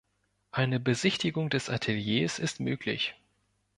[0.51, 3.13] Eine Besichtigung des Ateliers ist möglich.